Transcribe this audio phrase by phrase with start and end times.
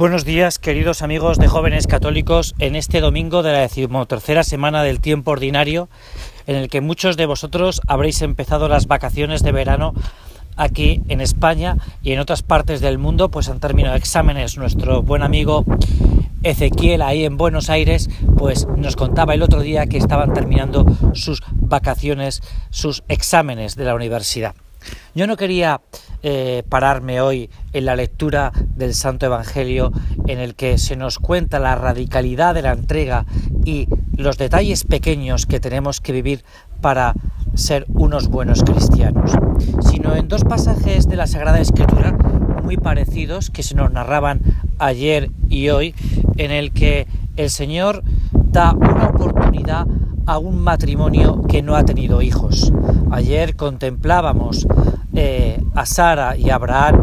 [0.00, 4.98] Buenos días, queridos amigos de jóvenes católicos, en este domingo de la decimotercera semana del
[4.98, 5.90] tiempo ordinario,
[6.46, 9.92] en el que muchos de vosotros habréis empezado las vacaciones de verano
[10.56, 14.56] aquí en España y en otras partes del mundo, pues han terminado exámenes.
[14.56, 15.66] Nuestro buen amigo
[16.44, 18.08] Ezequiel ahí en Buenos Aires,
[18.38, 23.94] pues nos contaba el otro día que estaban terminando sus vacaciones, sus exámenes de la
[23.94, 24.54] universidad.
[25.14, 25.80] Yo no quería
[26.22, 29.92] eh, pararme hoy en la lectura del Santo Evangelio
[30.26, 33.26] en el que se nos cuenta la radicalidad de la entrega
[33.64, 36.44] y los detalles pequeños que tenemos que vivir
[36.80, 37.14] para
[37.54, 39.32] ser unos buenos cristianos,
[39.90, 42.16] sino en dos pasajes de la Sagrada Escritura
[42.62, 44.42] muy parecidos que se nos narraban
[44.78, 45.94] ayer y hoy,
[46.36, 47.06] en el que
[47.36, 49.86] el Señor da una oportunidad
[50.30, 52.72] a un matrimonio que no ha tenido hijos.
[53.10, 54.64] Ayer contemplábamos
[55.12, 57.02] eh, a Sara y Abraham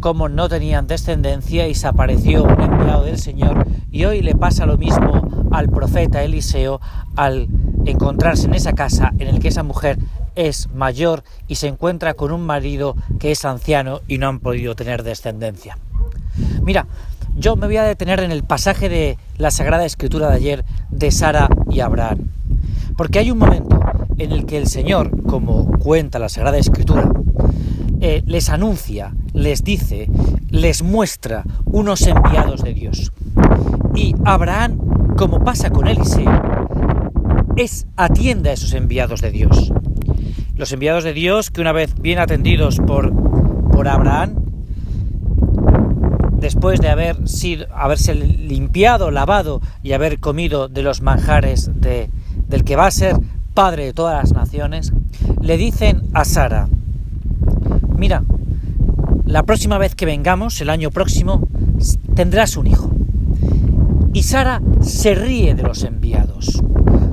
[0.00, 4.64] como no tenían descendencia y se apareció un enviado del Señor y hoy le pasa
[4.64, 6.80] lo mismo al profeta Eliseo
[7.16, 7.48] al
[7.84, 9.98] encontrarse en esa casa en el que esa mujer
[10.34, 14.74] es mayor y se encuentra con un marido que es anciano y no han podido
[14.74, 15.76] tener descendencia.
[16.62, 16.86] Mira,
[17.36, 21.10] yo me voy a detener en el pasaje de la Sagrada Escritura de ayer de
[21.10, 22.30] Sara y Abraham.
[22.96, 23.80] Porque hay un momento
[24.18, 27.10] en el que el Señor, como cuenta la Sagrada Escritura,
[28.00, 30.08] eh, les anuncia, les dice,
[30.50, 33.12] les muestra unos enviados de Dios.
[33.94, 34.78] Y Abraham,
[35.16, 36.30] como pasa con Eliseo,
[37.56, 39.72] es atiende a esos enviados de Dios.
[40.56, 43.12] Los enviados de Dios que una vez bien atendidos por,
[43.70, 44.36] por Abraham,
[46.38, 52.10] después de haber sido, haberse limpiado, lavado y haber comido de los manjares de,
[52.48, 53.16] del que va a ser
[53.54, 54.92] padre de todas las naciones,
[55.40, 56.68] le dicen a Sara,
[57.96, 58.24] mira,
[59.24, 61.46] la próxima vez que vengamos, el año próximo,
[62.14, 62.90] tendrás un hijo.
[64.12, 66.62] Y Sara se ríe de los enviados,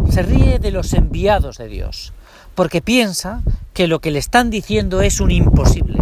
[0.10, 2.14] se ríe de los enviados de Dios,
[2.54, 3.42] porque piensa
[3.74, 6.00] que lo que le están diciendo es un imposible.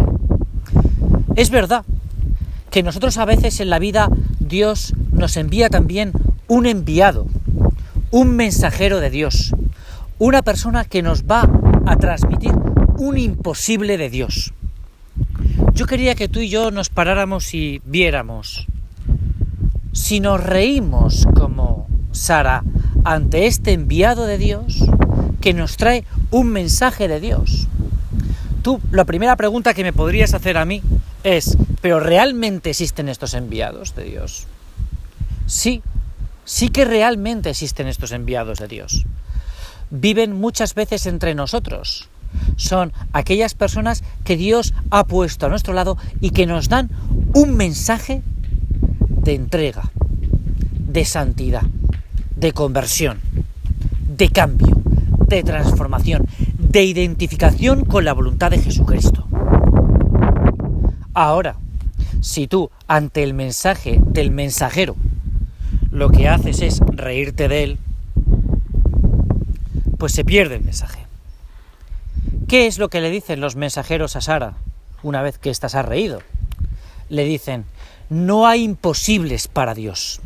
[1.36, 1.84] Es verdad
[2.70, 4.08] que nosotros a veces en la vida
[4.38, 6.12] Dios nos envía también
[6.48, 7.26] un enviado,
[8.10, 9.52] un mensajero de Dios,
[10.18, 11.48] una persona que nos va
[11.86, 12.52] a transmitir
[12.98, 14.52] un imposible de Dios.
[15.74, 18.66] Yo quería que tú y yo nos paráramos y viéramos
[19.92, 22.62] si nos reímos como Sara
[23.04, 24.84] ante este enviado de Dios
[25.40, 27.68] que nos trae un mensaje de Dios.
[28.62, 30.82] Tú, la primera pregunta que me podrías hacer a mí
[31.24, 34.46] es, ¿pero realmente existen estos enviados de Dios?
[35.46, 35.82] Sí,
[36.50, 39.06] sí que realmente existen estos enviados de Dios.
[39.90, 42.08] Viven muchas veces entre nosotros.
[42.56, 46.90] Son aquellas personas que Dios ha puesto a nuestro lado y que nos dan
[47.34, 48.22] un mensaje
[49.08, 49.92] de entrega,
[50.88, 51.62] de santidad,
[52.34, 53.20] de conversión,
[54.08, 54.76] de cambio,
[55.28, 56.26] de transformación,
[56.58, 59.24] de identificación con la voluntad de Jesucristo.
[61.14, 61.58] Ahora,
[62.20, 64.96] si tú ante el mensaje del mensajero
[65.90, 67.78] lo que haces es reírte de él,
[69.98, 71.06] pues se pierde el mensaje.
[72.48, 74.54] ¿Qué es lo que le dicen los mensajeros a Sara
[75.02, 76.20] una vez que ésta se ha reído?
[77.08, 77.64] Le dicen,
[78.08, 80.20] no hay imposibles para Dios,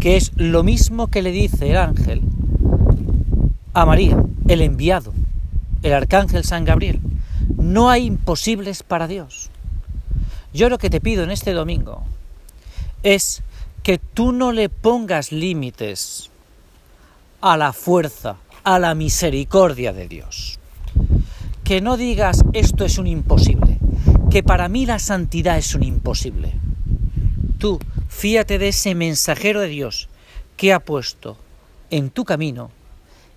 [0.00, 2.22] que es lo mismo que le dice el ángel
[3.74, 5.12] a María, el enviado,
[5.82, 7.00] el arcángel San Gabriel.
[7.56, 9.50] No hay imposibles para Dios.
[10.52, 12.02] Yo lo que te pido en este domingo
[13.02, 13.42] es
[13.88, 16.28] que tú no le pongas límites
[17.40, 20.58] a la fuerza, a la misericordia de Dios.
[21.64, 23.78] Que no digas esto es un imposible,
[24.30, 26.52] que para mí la santidad es un imposible.
[27.56, 27.78] Tú
[28.08, 30.10] fíate de ese mensajero de Dios
[30.58, 31.38] que ha puesto
[31.88, 32.70] en tu camino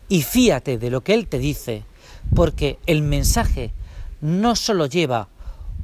[0.10, 1.86] y fíate de lo que Él te dice,
[2.36, 3.72] porque el mensaje
[4.20, 5.30] no solo lleva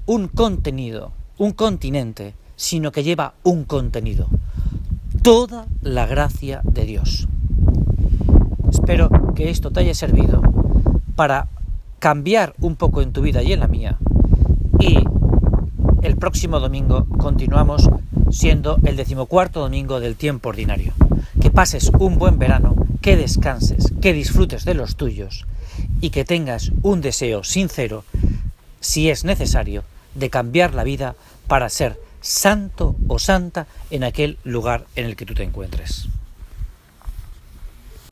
[0.06, 4.28] un contenido, un continente, sino que lleva un contenido
[5.28, 7.28] toda la gracia de Dios.
[8.72, 10.42] Espero que esto te haya servido
[11.18, 11.50] para
[12.00, 13.98] cambiar un poco en tu vida y en la mía.
[14.80, 15.04] Y
[16.02, 17.90] el próximo domingo continuamos
[18.32, 20.94] siendo el decimocuarto domingo del tiempo ordinario.
[21.42, 25.46] Que pases un buen verano, que descanses, que disfrutes de los tuyos
[26.00, 28.06] y que tengas un deseo sincero,
[28.80, 29.84] si es necesario,
[30.16, 31.16] de cambiar la vida
[31.50, 36.10] para ser santo o santa en aquel lugar en el que tú te encuentres.